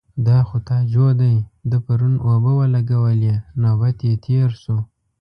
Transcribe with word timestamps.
_دا 0.27 0.39
خو 0.47 0.57
تاجو 0.69 1.07
دی، 1.21 1.35
ده 1.69 1.77
پرون 1.85 2.15
اوبه 2.27 2.51
ولګولې. 2.59 3.35
نوبت 3.61 3.97
يې 4.07 4.13
تېر 4.25 4.49
شو. 4.61 4.77